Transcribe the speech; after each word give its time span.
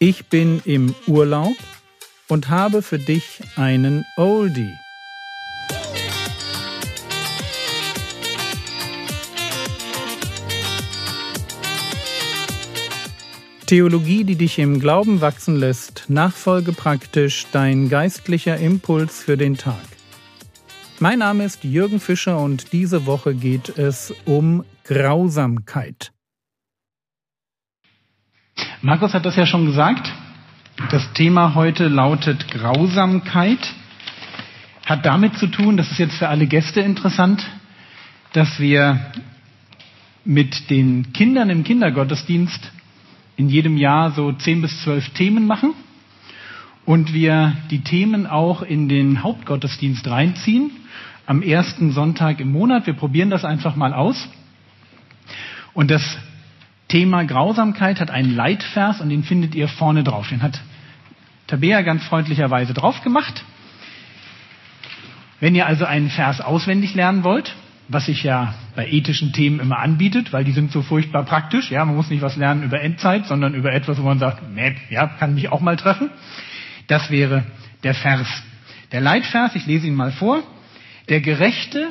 Ich 0.00 0.26
bin 0.26 0.62
im 0.64 0.94
Urlaub 1.08 1.56
und 2.28 2.48
habe 2.48 2.82
für 2.82 3.00
dich 3.00 3.40
einen 3.56 4.04
Oldie. 4.16 4.72
Theologie, 13.66 14.22
die 14.22 14.36
dich 14.36 14.60
im 14.60 14.78
Glauben 14.78 15.20
wachsen 15.20 15.56
lässt, 15.56 16.04
nachfolge 16.06 16.72
praktisch 16.72 17.46
dein 17.50 17.88
geistlicher 17.88 18.56
Impuls 18.56 19.18
für 19.18 19.36
den 19.36 19.56
Tag. 19.56 19.74
Mein 21.00 21.18
Name 21.18 21.44
ist 21.44 21.64
Jürgen 21.64 21.98
Fischer 21.98 22.38
und 22.38 22.72
diese 22.72 23.04
Woche 23.04 23.34
geht 23.34 23.76
es 23.76 24.14
um 24.26 24.64
Grausamkeit. 24.84 26.12
Markus 28.80 29.12
hat 29.12 29.26
das 29.26 29.34
ja 29.34 29.44
schon 29.44 29.66
gesagt. 29.66 30.12
Das 30.92 31.12
Thema 31.12 31.56
heute 31.56 31.88
lautet 31.88 32.48
Grausamkeit. 32.48 33.74
Hat 34.86 35.04
damit 35.04 35.36
zu 35.36 35.48
tun, 35.48 35.76
das 35.76 35.90
ist 35.90 35.98
jetzt 35.98 36.14
für 36.14 36.28
alle 36.28 36.46
Gäste 36.46 36.80
interessant, 36.80 37.44
dass 38.34 38.60
wir 38.60 39.00
mit 40.24 40.70
den 40.70 41.12
Kindern 41.12 41.50
im 41.50 41.64
Kindergottesdienst 41.64 42.70
in 43.36 43.48
jedem 43.48 43.76
Jahr 43.76 44.12
so 44.12 44.30
zehn 44.32 44.62
bis 44.62 44.80
zwölf 44.82 45.08
Themen 45.10 45.46
machen 45.46 45.74
und 46.84 47.12
wir 47.12 47.56
die 47.72 47.80
Themen 47.80 48.28
auch 48.28 48.62
in 48.62 48.88
den 48.88 49.24
Hauptgottesdienst 49.24 50.06
reinziehen 50.06 50.70
am 51.26 51.42
ersten 51.42 51.90
Sonntag 51.90 52.38
im 52.38 52.52
Monat. 52.52 52.86
Wir 52.86 52.94
probieren 52.94 53.28
das 53.28 53.44
einfach 53.44 53.74
mal 53.74 53.92
aus. 53.92 54.28
Und 55.74 55.90
das 55.90 56.16
Thema 56.88 57.24
Grausamkeit 57.24 58.00
hat 58.00 58.10
einen 58.10 58.34
Leitvers 58.34 59.00
und 59.00 59.10
den 59.10 59.22
findet 59.22 59.54
ihr 59.54 59.68
vorne 59.68 60.04
drauf. 60.04 60.28
Den 60.28 60.42
hat 60.42 60.60
Tabea 61.46 61.82
ganz 61.82 62.04
freundlicherweise 62.04 62.74
drauf 62.74 63.02
gemacht. 63.02 63.44
Wenn 65.40 65.54
ihr 65.54 65.66
also 65.66 65.84
einen 65.84 66.10
Vers 66.10 66.40
auswendig 66.40 66.94
lernen 66.94 67.24
wollt, 67.24 67.54
was 67.88 68.06
sich 68.06 68.22
ja 68.22 68.54
bei 68.76 68.86
ethischen 68.86 69.32
Themen 69.32 69.60
immer 69.60 69.78
anbietet, 69.78 70.32
weil 70.32 70.44
die 70.44 70.52
sind 70.52 70.72
so 70.72 70.82
furchtbar 70.82 71.24
praktisch. 71.24 71.70
Ja, 71.70 71.84
man 71.84 71.96
muss 71.96 72.10
nicht 72.10 72.22
was 72.22 72.36
lernen 72.36 72.62
über 72.62 72.80
Endzeit, 72.80 73.26
sondern 73.26 73.54
über 73.54 73.72
etwas, 73.72 73.98
wo 73.98 74.02
man 74.02 74.18
sagt, 74.18 74.42
nee, 74.54 74.76
ja, 74.90 75.06
kann 75.06 75.34
mich 75.34 75.50
auch 75.50 75.60
mal 75.60 75.76
treffen. 75.76 76.10
Das 76.86 77.10
wäre 77.10 77.44
der 77.82 77.94
Vers. 77.94 78.28
Der 78.92 79.00
Leitvers, 79.00 79.54
ich 79.54 79.66
lese 79.66 79.86
ihn 79.86 79.94
mal 79.94 80.12
vor. 80.12 80.42
Der 81.08 81.20
Gerechte 81.20 81.88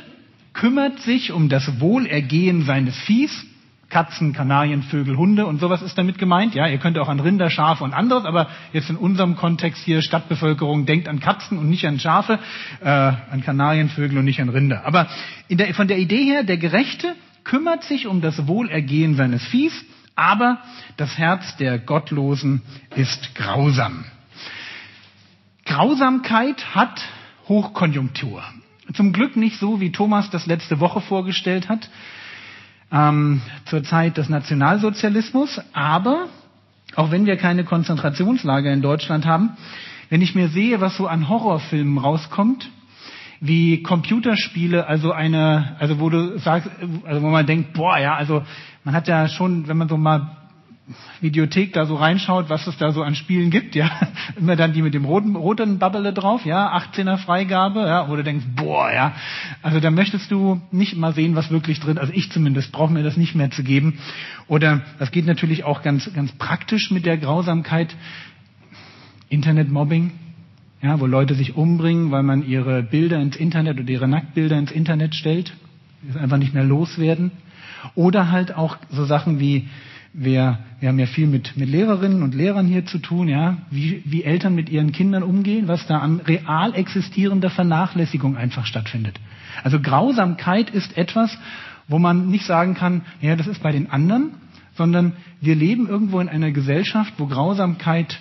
kümmert 0.54 1.00
sich 1.00 1.32
um 1.32 1.50
das 1.50 1.80
Wohlergehen 1.80 2.64
seines 2.64 2.96
Viehs 2.96 3.47
Katzen, 3.90 4.34
Kanarien, 4.34 4.84
Vögel, 4.84 5.16
Hunde 5.16 5.46
und 5.46 5.60
sowas 5.60 5.82
ist 5.82 5.98
damit 5.98 6.18
gemeint. 6.18 6.56
Ja, 6.56 6.68
ihr 6.68 6.78
könnt 6.78 6.98
auch 6.98 7.08
an 7.08 7.22
Rinder, 7.22 7.50
Schafe 7.50 7.86
und 7.86 7.94
anderes, 7.94 8.26
aber 8.26 8.48
jetzt 8.74 8.90
in 8.90 8.98
unserem 8.98 9.38
Kontext 9.38 9.84
hier 9.84 10.02
Stadtbevölkerung 10.02 10.86
denkt 10.86 11.08
an 11.08 11.22
Katzen 11.22 11.58
und 11.58 11.70
nicht 11.70 11.86
an 11.86 12.00
Schafe, 12.00 12.40
äh, 12.82 12.88
an 12.90 13.42
Kanarien, 13.46 13.90
Vögel 13.90 14.18
und 14.18 14.26
nicht 14.26 14.42
an 14.42 14.50
Rinder. 14.50 14.86
Aber 14.86 15.08
der, 15.50 15.74
von 15.74 15.88
der 15.88 16.00
Idee 16.00 16.24
her, 16.24 16.44
der 16.44 16.58
Gerechte 16.58 17.16
kümmert 17.46 17.84
sich 17.86 18.08
um 18.08 18.20
das 18.20 18.46
Wohlergehen 18.46 19.16
seines 19.16 19.46
Viehs, 19.46 19.74
aber 20.16 20.60
das 20.98 21.18
Herz 21.18 21.56
der 21.56 21.80
Gottlosen 21.80 22.64
ist 22.96 23.36
grausam. 23.36 24.04
Grausamkeit 25.66 26.76
hat 26.76 27.02
Hochkonjunktur. 27.48 28.44
Zum 28.94 29.14
Glück 29.14 29.38
nicht 29.38 29.60
so, 29.60 29.80
wie 29.80 29.92
Thomas 29.92 30.30
das 30.30 30.46
letzte 30.46 30.80
Woche 30.80 31.02
vorgestellt 31.02 31.70
hat, 31.70 31.90
ähm, 32.92 33.42
zur 33.66 33.84
Zeit 33.84 34.18
des 34.18 34.30
Nationalsozialismus. 34.30 35.62
Aber 35.74 36.28
auch 36.96 37.12
wenn 37.12 37.26
wir 37.26 37.38
keine 37.38 37.64
Konzentrationslager 37.64 38.72
in 38.72 38.82
Deutschland 38.82 39.26
haben, 39.26 39.58
wenn 40.10 40.22
ich 40.22 40.36
mir 40.36 40.48
sehe, 40.48 40.80
was 40.80 40.98
so 40.98 41.08
an 41.08 41.28
Horrorfilmen 41.28 41.98
rauskommt, 41.98 42.70
wie 43.40 43.84
Computerspiele, 43.84 44.88
also 44.88 45.12
eine, 45.12 45.76
also 45.80 46.00
wo 46.00 46.10
du 46.10 46.40
sagst, 46.40 46.70
also 47.06 47.22
wo 47.22 47.28
man 47.28 47.46
denkt, 47.46 47.74
boah, 47.74 47.98
ja, 48.00 48.16
also 48.16 48.44
man 48.84 48.96
hat 48.96 49.08
ja 49.08 49.28
schon, 49.28 49.68
wenn 49.68 49.78
man 49.78 49.90
so 49.90 49.98
mal 49.98 50.38
Videothek 51.20 51.74
da 51.74 51.86
so 51.86 51.96
reinschaut, 51.96 52.50
was 52.50 52.66
es 52.66 52.78
da 52.78 52.92
so 52.92 53.04
an 53.04 53.16
Spielen 53.16 53.50
gibt, 53.50 53.76
ja, 53.76 53.92
immer 54.38 54.56
dann 54.56 54.72
die 54.72 54.82
mit 54.82 54.94
dem 54.94 55.04
roten, 55.04 55.36
roten 55.36 55.80
Bubble 55.80 56.14
drauf, 56.14 56.46
ja, 56.46 56.78
18er 56.78 57.18
Freigabe, 57.18 57.82
ja, 57.82 58.08
wo 58.10 58.16
du 58.16 58.24
denkst, 58.24 58.46
boah, 58.56 58.92
ja, 58.92 59.14
also 59.62 59.80
da 59.80 59.92
möchtest 59.92 60.32
du 60.32 60.62
nicht 60.72 60.96
mal 60.96 61.14
sehen, 61.14 61.36
was 61.36 61.52
wirklich 61.52 61.80
drin, 61.80 61.98
also 61.98 62.14
ich 62.14 62.32
zumindest 62.32 62.72
brauche 62.72 62.94
mir 62.94 63.04
das 63.04 63.18
nicht 63.18 63.36
mehr 63.36 63.52
zu 63.52 63.64
geben. 63.64 64.00
Oder 64.48 64.82
das 64.98 65.12
geht 65.12 65.26
natürlich 65.26 65.66
auch 65.66 65.82
ganz, 65.82 66.12
ganz 66.14 66.32
praktisch 66.34 66.90
mit 66.90 67.06
der 67.06 67.18
Grausamkeit, 67.18 67.96
Internetmobbing, 69.30 70.12
ja, 70.82 71.00
wo 71.02 71.06
Leute 71.06 71.34
sich 71.34 71.58
umbringen, 71.58 72.12
weil 72.12 72.24
man 72.24 72.48
ihre 72.48 72.82
Bilder 72.82 73.20
ins 73.20 73.36
Internet 73.36 73.80
oder 73.80 73.90
ihre 73.90 74.08
Nacktbilder 74.08 74.58
ins 74.58 74.72
Internet 74.72 75.16
stellt, 75.16 75.54
die 76.02 76.18
einfach 76.18 76.38
nicht 76.38 76.54
mehr 76.54 76.64
loswerden. 76.64 77.32
Oder 77.96 78.32
halt 78.32 78.56
auch 78.56 78.78
so 78.90 79.06
Sachen 79.06 79.40
wie 79.40 79.68
wir, 80.20 80.58
wir 80.80 80.90
haben 80.90 80.98
ja 80.98 81.06
viel 81.06 81.28
mit, 81.28 81.56
mit 81.58 81.70
Lehrerinnen 81.70 82.24
und 82.24 82.34
Lehrern 82.34 82.66
hier 82.66 82.86
zu 82.88 82.98
tun, 82.98 83.28
ja, 83.28 83.58
wie, 83.70 84.02
wie 84.04 84.24
Eltern 84.24 84.56
mit 84.56 84.68
ihren 84.68 84.92
Kindern 84.92 85.22
umgehen, 85.22 85.68
was 85.68 85.86
da 85.86 86.00
an 86.00 86.20
real 86.22 86.74
existierender 86.74 87.52
Vernachlässigung 87.52 88.36
einfach 88.36 88.66
stattfindet. 88.66 89.20
Also 89.64 89.80
Grausamkeit 89.80 90.72
ist 90.72 90.98
etwas, 90.98 91.38
wo 91.88 92.00
man 92.00 92.30
nicht 92.30 92.46
sagen 92.46 92.74
kann, 92.74 93.02
ja, 93.22 93.36
das 93.36 93.46
ist 93.46 93.62
bei 93.62 93.72
den 93.72 93.92
anderen, 93.92 94.32
sondern 94.76 95.14
wir 95.40 95.56
leben 95.56 95.88
irgendwo 95.88 96.20
in 96.20 96.30
einer 96.30 96.52
Gesellschaft, 96.52 97.14
wo 97.18 97.28
Grausamkeit 97.28 98.20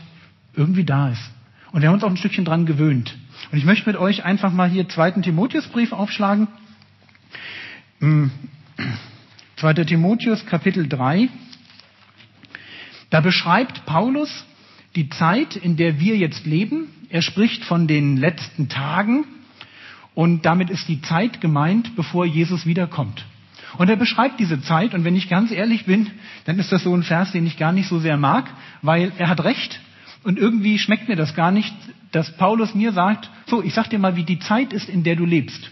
irgendwie 0.55 0.85
da 0.85 1.09
ist. 1.09 1.31
Und 1.73 1.81
wir 1.81 1.89
haben 1.89 1.95
uns 1.95 2.05
auch 2.05 2.11
ein 2.11 2.19
Stückchen 2.19 2.45
dran 2.45 2.67
gewöhnt. 2.67 3.17
Und 3.51 3.59
ich 3.59 3.65
möchte 3.65 3.89
mit 3.89 3.99
euch 3.99 4.23
einfach 4.23 4.53
mal 4.53 4.69
hier 4.69 4.87
zweiten 4.89 5.23
Timotheusbrief 5.23 5.93
aufschlagen. 5.93 6.49
2. 8.01 8.07
Hm. 8.07 8.31
Timotheus 9.87 10.45
Kapitel 10.45 10.87
3, 10.89 11.31
da 13.17 13.23
beschreibt 13.23 13.87
Paulus 13.87 14.45
die 14.95 15.09
Zeit, 15.09 15.57
in 15.57 15.79
der 15.79 15.99
wir 15.99 16.19
jetzt 16.19 16.45
leben. 16.45 16.89
Er 17.09 17.23
spricht 17.23 17.65
von 17.65 17.87
den 17.87 18.19
letzten 18.19 18.69
Tagen 18.69 19.25
und 20.15 20.45
damit 20.45 20.69
ist 20.69 20.87
die 20.87 21.01
Zeit 21.01 21.41
gemeint, 21.41 21.97
bevor 21.97 22.27
Jesus 22.27 22.67
wiederkommt. 22.67 23.25
Und 23.79 23.89
er 23.89 23.97
beschreibt 23.97 24.39
diese 24.39 24.61
Zeit 24.61 24.93
und 24.93 25.05
wenn 25.05 25.17
ich 25.17 25.31
ganz 25.31 25.51
ehrlich 25.51 25.87
bin, 25.87 26.11
dann 26.45 26.59
ist 26.59 26.71
das 26.73 26.83
so 26.83 26.95
ein 26.95 27.05
Vers, 27.05 27.33
den 27.33 27.47
ich 27.47 27.57
gar 27.57 27.73
nicht 27.73 27.89
so 27.89 27.99
sehr 28.01 28.19
mag, 28.19 28.51
weil 28.83 29.11
er 29.17 29.31
hat 29.31 29.43
recht 29.45 29.81
und 30.23 30.39
irgendwie 30.39 30.79
schmeckt 30.79 31.09
mir 31.09 31.17
das 31.17 31.35
gar 31.35 31.53
nicht, 31.53 31.75
dass 32.13 32.37
Paulus 32.37 32.75
mir 32.75 32.93
sagt, 32.93 33.31
so, 33.47 33.63
ich 33.63 33.73
sag 33.73 33.89
dir 33.89 33.99
mal, 33.99 34.17
wie 34.17 34.25
die 34.25 34.41
Zeit 34.41 34.75
ist, 34.75 34.91
in 34.91 35.05
der 35.05 35.17
du 35.17 35.25
lebst. 35.25 35.71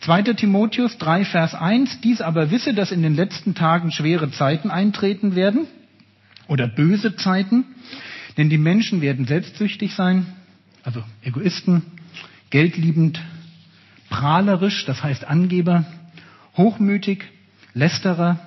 2. 0.00 0.24
Timotheus 0.34 0.98
3, 0.98 1.24
Vers 1.24 1.54
1, 1.54 2.02
dies 2.02 2.20
aber 2.20 2.50
wisse, 2.50 2.74
dass 2.74 2.92
in 2.92 3.00
den 3.00 3.16
letzten 3.16 3.54
Tagen 3.54 3.90
schwere 3.92 4.30
Zeiten 4.30 4.70
eintreten 4.70 5.34
werden 5.34 5.68
oder 6.52 6.68
böse 6.68 7.16
Zeiten, 7.16 7.64
denn 8.36 8.50
die 8.50 8.58
Menschen 8.58 9.00
werden 9.00 9.26
selbstsüchtig 9.26 9.94
sein, 9.94 10.26
also 10.82 11.02
Egoisten, 11.22 11.82
geldliebend, 12.50 13.22
prahlerisch, 14.10 14.84
das 14.84 15.02
heißt 15.02 15.24
Angeber, 15.24 15.86
hochmütig, 16.58 17.24
lästerer, 17.72 18.38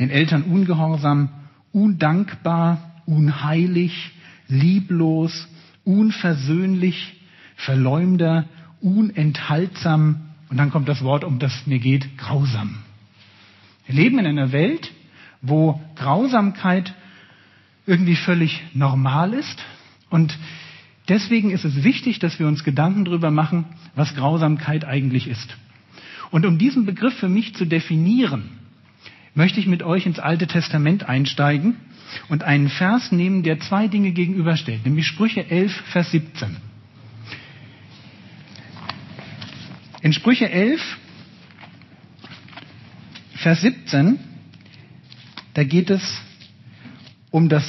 den 0.00 0.10
Eltern 0.10 0.42
ungehorsam, 0.42 1.28
undankbar, 1.70 3.00
unheilig, 3.06 4.10
lieblos, 4.48 5.46
unversöhnlich, 5.84 7.20
Verleumder, 7.54 8.46
unenthaltsam 8.80 10.30
und 10.50 10.56
dann 10.56 10.70
kommt 10.70 10.88
das 10.88 11.04
Wort, 11.04 11.22
um 11.22 11.38
das 11.38 11.68
mir 11.68 11.78
geht, 11.78 12.18
grausam. 12.18 12.78
Wir 13.86 13.94
leben 13.94 14.18
in 14.18 14.26
einer 14.26 14.50
Welt, 14.50 14.90
wo 15.40 15.80
Grausamkeit 15.94 16.92
irgendwie 17.86 18.16
völlig 18.16 18.62
normal 18.72 19.34
ist. 19.34 19.62
Und 20.10 20.36
deswegen 21.08 21.50
ist 21.50 21.64
es 21.64 21.84
wichtig, 21.84 22.18
dass 22.18 22.38
wir 22.38 22.46
uns 22.46 22.64
Gedanken 22.64 23.04
darüber 23.04 23.30
machen, 23.30 23.66
was 23.94 24.14
Grausamkeit 24.14 24.84
eigentlich 24.84 25.28
ist. 25.28 25.56
Und 26.30 26.46
um 26.46 26.58
diesen 26.58 26.86
Begriff 26.86 27.14
für 27.14 27.28
mich 27.28 27.54
zu 27.54 27.64
definieren, 27.64 28.50
möchte 29.34 29.60
ich 29.60 29.66
mit 29.66 29.82
euch 29.82 30.06
ins 30.06 30.18
Alte 30.18 30.46
Testament 30.46 31.08
einsteigen 31.08 31.76
und 32.28 32.42
einen 32.42 32.68
Vers 32.68 33.12
nehmen, 33.12 33.42
der 33.42 33.60
zwei 33.60 33.88
Dinge 33.88 34.12
gegenüberstellt, 34.12 34.84
nämlich 34.84 35.06
Sprüche 35.06 35.48
11, 35.50 35.72
Vers 35.92 36.10
17. 36.12 36.56
In 40.02 40.12
Sprüche 40.12 40.50
11, 40.50 40.80
Vers 43.36 43.60
17, 43.62 44.18
da 45.54 45.64
geht 45.64 45.90
es 45.90 46.20
um 47.34 47.48
das, 47.48 47.66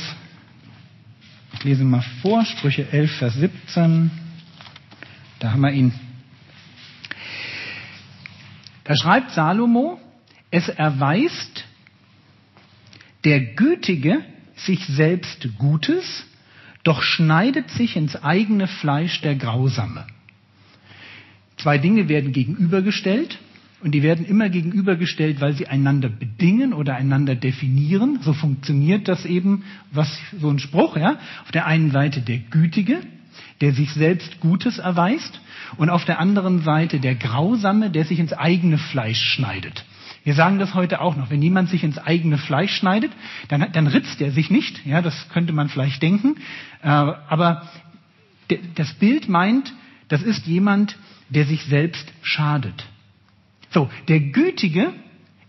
ich 1.53 1.63
lese 1.63 1.83
mal 1.83 2.03
vor, 2.21 2.45
Sprüche 2.45 2.88
11, 2.91 3.17
Vers 3.17 3.33
17, 3.33 4.12
da 5.39 5.53
haben 5.53 5.62
wir 5.62 5.71
ihn. 5.71 5.91
Da 8.83 8.95
schreibt 8.95 9.31
Salomo, 9.31 10.00
es 10.51 10.69
erweist 10.69 11.65
der 13.23 13.39
Gütige 13.56 14.23
sich 14.56 14.85
selbst 14.85 15.47
Gutes, 15.57 16.27
doch 16.83 17.01
schneidet 17.01 17.71
sich 17.71 17.95
ins 17.95 18.15
eigene 18.15 18.67
Fleisch 18.67 19.19
der 19.21 19.33
Grausame. 19.33 20.06
Zwei 21.57 21.79
Dinge 21.79 22.07
werden 22.07 22.33
gegenübergestellt 22.33 23.39
und 23.86 23.92
die 23.92 24.02
werden 24.02 24.26
immer 24.26 24.50
gegenübergestellt, 24.50 25.42
weil 25.42 25.54
sie 25.54 25.68
einander 25.68 26.10
bedingen 26.10 26.74
oder 26.74 26.96
einander 26.96 27.36
definieren. 27.36 28.18
So 28.24 28.34
funktioniert 28.34 29.08
das 29.08 29.26
eben, 29.26 29.64
was 29.92 30.20
so 30.42 30.50
ein 30.50 30.58
Spruch, 30.58 30.98
ja. 30.98 31.20
Auf 31.44 31.52
der 31.54 31.68
einen 31.68 31.92
Seite 31.92 32.22
der 32.22 32.40
Gütige, 32.40 32.98
der 33.62 33.74
sich 33.74 33.94
selbst 33.94 34.40
Gutes 34.40 34.80
erweist 34.80 35.40
und 35.78 35.92
auf 35.92 36.04
der 36.04 36.18
anderen 36.20 36.64
Seite 36.64 37.00
der 37.00 37.14
Grausame, 37.14 37.92
der 37.92 38.06
sich 38.06 38.18
ins 38.18 38.34
eigene 38.34 38.80
Fleisch 38.80 39.22
schneidet. 39.22 39.86
Wir 40.24 40.34
sagen 40.34 40.58
das 40.58 40.74
heute 40.74 41.00
auch 41.00 41.16
noch. 41.16 41.30
Wenn 41.30 41.44
jemand 41.44 41.70
sich 41.70 41.84
ins 41.84 42.00
eigene 42.00 42.40
Fleisch 42.40 42.76
schneidet, 42.76 43.12
dann, 43.50 43.72
dann 43.72 43.86
ritzt 43.86 44.20
er 44.20 44.32
sich 44.32 44.50
nicht. 44.50 44.84
Ja, 44.88 45.04
das 45.04 45.30
könnte 45.30 45.54
man 45.54 45.70
vielleicht 45.70 46.02
denken. 46.02 46.38
Äh, 46.82 46.88
aber 46.88 47.70
das 48.74 48.96
Bild 48.96 49.30
meint, 49.30 49.72
das 50.08 50.24
ist 50.24 50.48
jemand, 50.48 50.98
der 51.30 51.46
sich 51.46 51.66
selbst 51.66 52.12
schadet. 52.24 52.84
So, 53.75 53.89
der 54.07 54.22
Gütige 54.22 54.94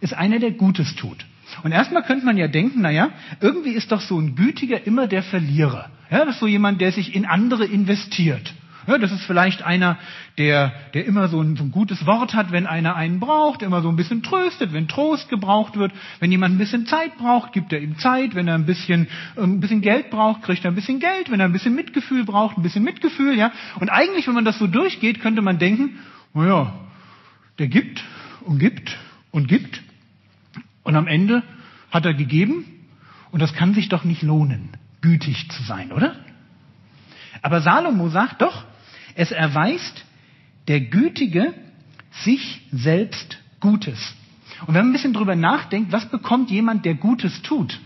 ist 0.01 0.13
einer, 0.13 0.41
der 0.41 0.51
Gutes 0.51 0.97
tut. 0.97 1.25
Und 1.63 1.71
erstmal 1.71 2.03
könnte 2.03 2.27
man 2.27 2.37
ja 2.37 2.49
denken, 2.49 2.83
naja, 2.83 3.11
irgendwie 3.41 3.71
ist 3.71 3.93
doch 3.93 4.01
so 4.01 4.19
ein 4.19 4.35
Gütiger 4.35 4.85
immer 4.85 5.07
der 5.07 5.23
Verlierer. 5.23 5.91
Ja, 6.11 6.25
das 6.25 6.35
ist 6.35 6.41
so 6.41 6.49
jemand, 6.49 6.81
der 6.81 6.91
sich 6.91 7.15
in 7.15 7.25
andere 7.25 7.65
investiert. 7.65 8.53
Ja, 8.89 8.99
das 8.99 9.13
ist 9.13 9.23
vielleicht 9.23 9.63
einer, 9.63 9.97
der, 10.39 10.73
der 10.93 11.07
immer 11.07 11.29
so 11.29 11.41
ein, 11.41 11.55
so 11.55 11.63
ein 11.63 11.71
gutes 11.71 12.05
Wort 12.05 12.35
hat, 12.35 12.51
wenn 12.51 12.67
einer 12.67 12.97
einen 12.97 13.21
braucht, 13.21 13.63
immer 13.63 13.81
so 13.81 13.89
ein 13.91 13.97
bisschen 13.97 14.25
tröstet, 14.25 14.73
wenn 14.73 14.89
Trost 14.89 15.29
gebraucht 15.29 15.77
wird. 15.77 15.93
Wenn 16.19 16.33
jemand 16.33 16.57
ein 16.57 16.59
bisschen 16.59 16.87
Zeit 16.87 17.17
braucht, 17.19 17.53
gibt 17.53 17.73
er 17.73 17.81
ihm 17.81 17.97
Zeit. 17.99 18.35
Wenn 18.35 18.49
er 18.49 18.57
ein 18.57 18.67
bisschen, 18.67 19.07
ein 19.37 19.61
bisschen 19.61 19.83
Geld 19.83 20.11
braucht, 20.11 20.43
kriegt 20.43 20.65
er 20.65 20.73
ein 20.73 20.75
bisschen 20.75 20.99
Geld. 20.99 21.31
Wenn 21.31 21.39
er 21.39 21.47
ein 21.47 21.53
bisschen 21.53 21.77
Mitgefühl 21.77 22.25
braucht, 22.25 22.59
ein 22.59 22.65
bisschen 22.65 22.83
Mitgefühl. 22.83 23.39
Ja. 23.39 23.53
Und 23.79 23.89
eigentlich, 23.89 24.27
wenn 24.27 24.35
man 24.35 24.45
das 24.45 24.59
so 24.59 24.67
durchgeht, 24.67 25.21
könnte 25.21 25.43
man 25.43 25.61
denken, 25.61 26.01
naja, 26.35 26.73
der 27.61 27.69
gibt 27.69 28.03
und 28.47 28.59
gibt 28.59 28.97
und 29.31 29.49
gibt. 29.49 29.83
Und 30.83 30.97
am 30.97 31.07
Ende 31.07 31.43
hat 31.91 32.07
er 32.07 32.15
gegeben. 32.15 32.65
Und 33.31 33.41
das 33.41 33.53
kann 33.53 33.75
sich 33.75 33.89
doch 33.89 34.05
nicht 34.05 34.23
lohnen, 34.23 34.71
gütig 35.01 35.51
zu 35.51 35.63
sein, 35.65 35.93
oder? 35.93 36.17
Aber 37.43 37.61
Salomo 37.61 38.09
sagt 38.09 38.41
doch, 38.41 38.65
es 39.15 39.31
erweist 39.31 40.05
der 40.69 40.81
Gütige 40.81 41.53
sich 42.25 42.63
selbst 42.73 43.39
Gutes. 43.61 44.15
Und 44.67 44.69
wenn 44.69 44.85
man 44.85 44.91
ein 44.91 44.93
bisschen 44.93 45.13
drüber 45.13 45.37
nachdenkt, 45.37 45.93
was 45.93 46.09
bekommt 46.09 46.51
jemand, 46.51 46.85
der 46.85 46.95
Gutes 46.95 47.43
tut? 47.43 47.79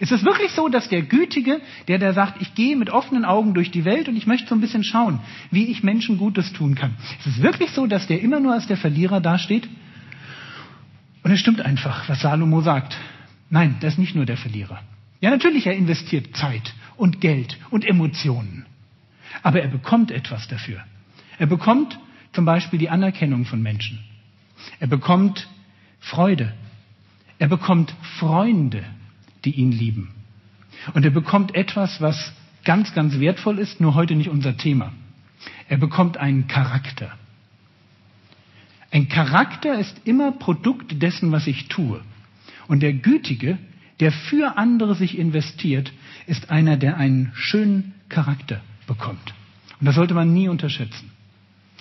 Ist 0.00 0.12
es 0.12 0.24
wirklich 0.24 0.52
so, 0.52 0.68
dass 0.68 0.88
der 0.88 1.02
Gütige, 1.02 1.60
der 1.88 1.98
da 1.98 2.12
sagt, 2.12 2.42
ich 2.42 2.54
gehe 2.54 2.76
mit 2.76 2.90
offenen 2.90 3.24
Augen 3.24 3.54
durch 3.54 3.70
die 3.70 3.84
Welt 3.84 4.08
und 4.08 4.16
ich 4.16 4.26
möchte 4.26 4.48
so 4.48 4.54
ein 4.54 4.60
bisschen 4.60 4.84
schauen, 4.84 5.20
wie 5.50 5.66
ich 5.66 5.82
Menschen 5.82 6.18
Gutes 6.18 6.52
tun 6.52 6.74
kann? 6.74 6.94
Ist 7.20 7.26
es 7.26 7.42
wirklich 7.42 7.70
so, 7.70 7.86
dass 7.86 8.06
der 8.06 8.20
immer 8.20 8.40
nur 8.40 8.52
als 8.52 8.66
der 8.66 8.76
Verlierer 8.76 9.20
dasteht? 9.20 9.68
Und 11.22 11.30
es 11.30 11.40
stimmt 11.40 11.60
einfach, 11.60 12.08
was 12.08 12.20
Salomo 12.20 12.60
sagt. 12.60 12.96
Nein, 13.48 13.76
der 13.80 13.88
ist 13.88 13.98
nicht 13.98 14.14
nur 14.14 14.26
der 14.26 14.36
Verlierer. 14.36 14.80
Ja, 15.20 15.30
natürlich, 15.30 15.66
er 15.66 15.74
investiert 15.74 16.36
Zeit 16.36 16.74
und 16.96 17.20
Geld 17.20 17.58
und 17.70 17.84
Emotionen. 17.84 18.66
Aber 19.42 19.62
er 19.62 19.68
bekommt 19.68 20.10
etwas 20.10 20.48
dafür. 20.48 20.82
Er 21.38 21.46
bekommt 21.46 21.98
zum 22.32 22.44
Beispiel 22.44 22.78
die 22.78 22.90
Anerkennung 22.90 23.44
von 23.44 23.62
Menschen. 23.62 24.00
Er 24.80 24.88
bekommt 24.88 25.48
Freude. 26.00 26.52
Er 27.38 27.48
bekommt 27.48 27.94
Freunde, 28.18 28.84
die 29.44 29.52
ihn 29.52 29.72
lieben. 29.72 30.10
Und 30.94 31.04
er 31.04 31.10
bekommt 31.10 31.54
etwas, 31.54 32.00
was 32.00 32.32
ganz, 32.64 32.94
ganz 32.94 33.18
wertvoll 33.18 33.58
ist, 33.58 33.80
nur 33.80 33.94
heute 33.94 34.14
nicht 34.14 34.28
unser 34.28 34.56
Thema. 34.56 34.92
Er 35.68 35.78
bekommt 35.78 36.16
einen 36.16 36.48
Charakter. 36.48 37.12
Ein 38.90 39.08
Charakter 39.08 39.78
ist 39.78 40.00
immer 40.04 40.32
Produkt 40.32 41.02
dessen, 41.02 41.32
was 41.32 41.46
ich 41.46 41.68
tue. 41.68 42.00
Und 42.68 42.82
der 42.82 42.92
Gütige, 42.92 43.58
der 44.00 44.12
für 44.12 44.58
andere 44.58 44.94
sich 44.94 45.18
investiert, 45.18 45.92
ist 46.26 46.50
einer, 46.50 46.76
der 46.76 46.96
einen 46.96 47.32
schönen 47.34 47.94
Charakter 48.08 48.60
bekommt. 48.86 49.34
Und 49.80 49.86
das 49.86 49.94
sollte 49.94 50.14
man 50.14 50.32
nie 50.32 50.48
unterschätzen. 50.48 51.10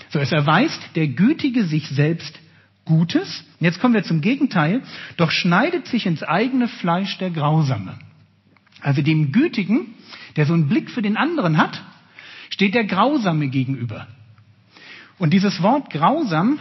So, 0.09 0.19
es 0.19 0.31
erweist 0.31 0.81
der 0.95 1.07
Gütige 1.07 1.65
sich 1.65 1.87
selbst 1.89 2.39
Gutes. 2.85 3.43
Jetzt 3.59 3.81
kommen 3.81 3.93
wir 3.93 4.03
zum 4.03 4.21
Gegenteil. 4.21 4.81
Doch 5.17 5.31
schneidet 5.31 5.87
sich 5.87 6.05
ins 6.05 6.23
eigene 6.23 6.67
Fleisch 6.67 7.17
der 7.17 7.31
Grausame. 7.31 7.97
Also 8.81 9.01
dem 9.01 9.31
Gütigen, 9.31 9.95
der 10.35 10.45
so 10.45 10.53
einen 10.53 10.69
Blick 10.69 10.91
für 10.91 11.01
den 11.01 11.17
anderen 11.17 11.57
hat, 11.57 11.83
steht 12.49 12.75
der 12.75 12.85
Grausame 12.85 13.47
gegenüber. 13.47 14.07
Und 15.17 15.33
dieses 15.33 15.61
Wort 15.63 15.89
grausam, 15.89 16.59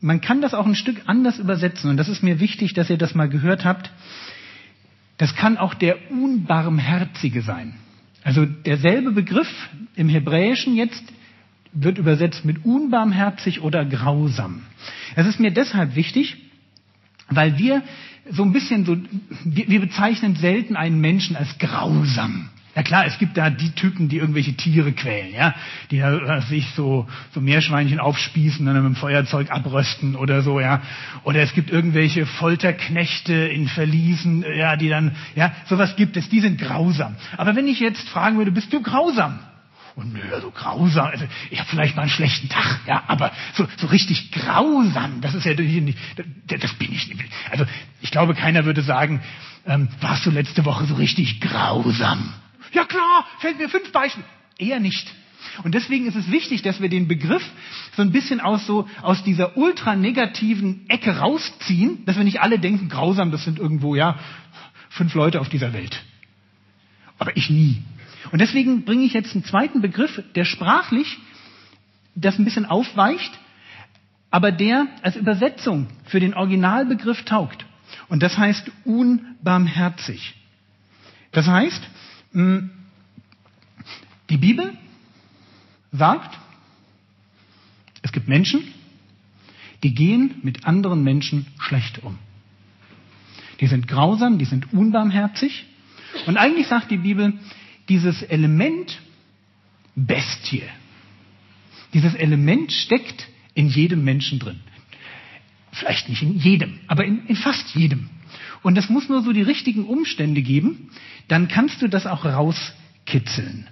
man 0.00 0.20
kann 0.20 0.40
das 0.40 0.54
auch 0.54 0.66
ein 0.66 0.74
Stück 0.74 1.02
anders 1.06 1.38
übersetzen. 1.38 1.90
Und 1.90 1.96
das 1.96 2.08
ist 2.08 2.22
mir 2.22 2.40
wichtig, 2.40 2.74
dass 2.74 2.90
ihr 2.90 2.98
das 2.98 3.14
mal 3.14 3.28
gehört 3.28 3.64
habt. 3.64 3.90
Das 5.16 5.34
kann 5.34 5.56
auch 5.56 5.72
der 5.72 6.10
Unbarmherzige 6.10 7.40
sein. 7.40 7.74
Also 8.22 8.44
derselbe 8.44 9.12
Begriff 9.12 9.48
im 9.94 10.08
Hebräischen 10.08 10.74
jetzt 10.74 11.02
wird 11.78 11.98
übersetzt 11.98 12.44
mit 12.44 12.64
unbarmherzig 12.64 13.60
oder 13.60 13.84
grausam. 13.84 14.62
Das 15.14 15.26
ist 15.26 15.38
mir 15.38 15.50
deshalb 15.50 15.94
wichtig, 15.94 16.36
weil 17.28 17.58
wir 17.58 17.82
so 18.30 18.42
ein 18.42 18.52
bisschen 18.52 18.84
so, 18.84 18.96
wir, 19.44 19.68
wir 19.68 19.80
bezeichnen 19.80 20.36
selten 20.36 20.76
einen 20.76 21.00
Menschen 21.00 21.36
als 21.36 21.58
grausam. 21.58 22.48
Ja 22.74 22.82
klar, 22.82 23.06
es 23.06 23.18
gibt 23.18 23.38
da 23.38 23.48
die 23.48 23.70
Typen, 23.70 24.10
die 24.10 24.18
irgendwelche 24.18 24.52
Tiere 24.52 24.92
quälen, 24.92 25.32
ja, 25.32 25.54
die 25.90 25.98
da 25.98 26.42
sich 26.42 26.68
so, 26.76 27.08
so 27.32 27.40
Meerschweinchen 27.40 28.00
aufspießen 28.00 28.60
und 28.60 28.74
dann 28.74 28.82
mit 28.82 28.94
dem 28.94 28.96
Feuerzeug 28.96 29.50
abrösten 29.50 30.14
oder 30.14 30.42
so, 30.42 30.60
ja. 30.60 30.82
Oder 31.24 31.40
es 31.40 31.54
gibt 31.54 31.70
irgendwelche 31.70 32.26
Folterknechte 32.26 33.32
in 33.32 33.68
Verliesen, 33.68 34.44
ja, 34.54 34.76
die 34.76 34.90
dann, 34.90 35.12
ja, 35.34 35.52
sowas 35.66 35.96
gibt 35.96 36.18
es, 36.18 36.28
die 36.28 36.40
sind 36.40 36.60
grausam. 36.60 37.16
Aber 37.38 37.56
wenn 37.56 37.66
ich 37.66 37.80
jetzt 37.80 38.06
fragen 38.10 38.36
würde, 38.36 38.50
bist 38.50 38.70
du 38.74 38.82
grausam? 38.82 39.38
Und 39.96 40.12
nö, 40.12 40.20
so 40.42 40.50
grausam, 40.50 41.06
also 41.06 41.24
ich 41.50 41.58
habe 41.58 41.70
vielleicht 41.70 41.96
mal 41.96 42.02
einen 42.02 42.10
schlechten 42.10 42.50
Tag, 42.50 42.80
ja, 42.86 43.04
aber 43.06 43.32
so, 43.54 43.66
so 43.78 43.86
richtig 43.86 44.30
grausam, 44.30 45.22
das 45.22 45.34
ist 45.34 45.46
ja 45.46 45.54
nicht, 45.54 45.98
das 46.46 46.74
bin 46.74 46.92
ich 46.92 47.08
nicht. 47.08 47.24
Also 47.50 47.64
ich 48.02 48.10
glaube, 48.10 48.34
keiner 48.34 48.66
würde 48.66 48.82
sagen, 48.82 49.22
ähm, 49.64 49.88
warst 50.02 50.26
du 50.26 50.30
letzte 50.30 50.66
Woche 50.66 50.84
so 50.84 50.96
richtig 50.96 51.40
grausam? 51.40 52.34
Ja 52.74 52.84
klar, 52.84 53.24
fällt 53.38 53.56
mir 53.56 53.70
fünf 53.70 53.90
Beispiele. 53.90 54.26
Eher 54.58 54.80
nicht. 54.80 55.10
Und 55.62 55.74
deswegen 55.74 56.06
ist 56.06 56.14
es 56.14 56.30
wichtig, 56.30 56.60
dass 56.60 56.82
wir 56.82 56.90
den 56.90 57.08
Begriff 57.08 57.42
so 57.96 58.02
ein 58.02 58.12
bisschen 58.12 58.40
aus, 58.40 58.66
so, 58.66 58.86
aus 59.00 59.24
dieser 59.24 59.56
ultra 59.56 59.96
negativen 59.96 60.84
Ecke 60.90 61.16
rausziehen, 61.16 62.04
dass 62.04 62.16
wir 62.16 62.24
nicht 62.24 62.42
alle 62.42 62.58
denken, 62.58 62.90
grausam, 62.90 63.30
das 63.30 63.44
sind 63.44 63.58
irgendwo, 63.58 63.94
ja, 63.94 64.18
fünf 64.90 65.14
Leute 65.14 65.40
auf 65.40 65.48
dieser 65.48 65.72
Welt. 65.72 66.02
Aber 67.18 67.34
ich 67.34 67.48
nie. 67.48 67.82
Und 68.32 68.40
deswegen 68.40 68.84
bringe 68.84 69.04
ich 69.04 69.12
jetzt 69.12 69.34
einen 69.34 69.44
zweiten 69.44 69.80
Begriff, 69.80 70.22
der 70.34 70.44
sprachlich 70.44 71.18
das 72.14 72.38
ein 72.38 72.44
bisschen 72.44 72.66
aufweicht, 72.66 73.38
aber 74.30 74.52
der 74.52 74.86
als 75.02 75.16
Übersetzung 75.16 75.88
für 76.04 76.20
den 76.20 76.34
Originalbegriff 76.34 77.24
taugt. 77.24 77.64
Und 78.08 78.22
das 78.22 78.36
heißt 78.36 78.70
unbarmherzig. 78.84 80.34
Das 81.32 81.46
heißt, 81.46 81.82
hm. 82.32 82.70
Die 84.28 84.38
Bibel 84.38 84.76
sagt, 85.92 86.36
es 88.02 88.12
gibt 88.12 88.28
Menschen, 88.28 88.62
die 89.82 89.94
gehen 89.94 90.36
mit 90.42 90.66
anderen 90.66 91.04
Menschen 91.04 91.46
schlecht 91.58 92.02
um. 92.02 92.18
Die 93.60 93.68
sind 93.68 93.86
grausam, 93.88 94.38
die 94.38 94.44
sind 94.44 94.72
unbarmherzig. 94.72 95.64
Und 96.26 96.36
eigentlich 96.36 96.66
sagt 96.66 96.90
die 96.90 96.98
Bibel, 96.98 97.34
dieses 97.88 98.22
Element 98.22 99.00
Bestie, 99.94 100.62
dieses 101.94 102.14
Element 102.14 102.70
steckt 102.70 103.28
in 103.54 103.68
jedem 103.68 104.04
Menschen 104.04 104.38
drin. 104.38 104.60
Vielleicht 105.72 106.08
nicht 106.08 106.22
in 106.22 106.38
jedem, 106.38 106.78
aber 106.86 107.04
in, 107.04 107.26
in 107.26 107.36
fast 107.36 107.74
jedem. 107.74 108.10
Und 108.62 108.76
es 108.76 108.88
muss 108.88 109.08
nur 109.08 109.22
so 109.22 109.32
die 109.32 109.42
richtigen 109.42 109.84
Umstände 109.84 110.42
geben, 110.42 110.90
dann 111.28 111.48
kannst 111.48 111.80
du 111.80 111.88
das 111.88 112.06
auch 112.06 112.24
rauskitzeln. 112.24 113.68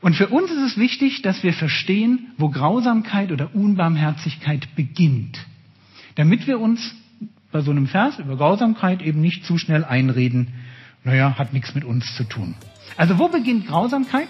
Und 0.00 0.14
für 0.14 0.28
uns 0.28 0.50
ist 0.50 0.72
es 0.72 0.76
wichtig, 0.76 1.22
dass 1.22 1.42
wir 1.42 1.54
verstehen, 1.54 2.32
wo 2.36 2.50
Grausamkeit 2.50 3.32
oder 3.32 3.54
Unbarmherzigkeit 3.54 4.74
beginnt. 4.76 5.38
Damit 6.16 6.46
wir 6.46 6.60
uns 6.60 6.94
bei 7.50 7.62
so 7.62 7.70
einem 7.70 7.86
Vers 7.86 8.18
über 8.18 8.36
Grausamkeit 8.36 9.00
eben 9.00 9.20
nicht 9.20 9.44
zu 9.46 9.58
schnell 9.58 9.84
einreden, 9.84 10.48
naja, 11.04 11.38
hat 11.38 11.52
nichts 11.52 11.74
mit 11.74 11.84
uns 11.84 12.14
zu 12.16 12.24
tun. 12.24 12.54
Also 12.96 13.18
wo 13.18 13.28
beginnt 13.28 13.66
Grausamkeit? 13.66 14.28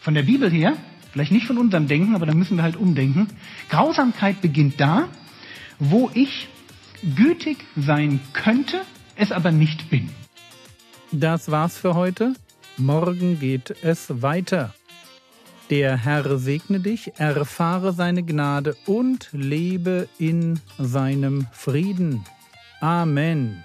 Von 0.00 0.14
der 0.14 0.22
Bibel 0.22 0.50
her, 0.50 0.74
vielleicht 1.12 1.32
nicht 1.32 1.46
von 1.46 1.58
unserem 1.58 1.88
Denken, 1.88 2.14
aber 2.14 2.26
da 2.26 2.34
müssen 2.34 2.56
wir 2.56 2.62
halt 2.62 2.76
umdenken. 2.76 3.28
Grausamkeit 3.70 4.40
beginnt 4.40 4.80
da, 4.80 5.08
wo 5.78 6.10
ich 6.14 6.48
gütig 7.16 7.58
sein 7.76 8.20
könnte, 8.32 8.82
es 9.16 9.32
aber 9.32 9.50
nicht 9.50 9.90
bin. 9.90 10.10
Das 11.12 11.50
war's 11.50 11.78
für 11.78 11.94
heute. 11.94 12.34
Morgen 12.76 13.40
geht 13.40 13.74
es 13.82 14.22
weiter. 14.22 14.74
Der 15.70 15.96
Herr 15.96 16.38
segne 16.38 16.78
dich, 16.78 17.12
erfahre 17.18 17.92
seine 17.92 18.22
Gnade 18.22 18.76
und 18.86 19.28
lebe 19.32 20.08
in 20.18 20.60
seinem 20.78 21.46
Frieden. 21.52 22.24
Amen. 22.80 23.64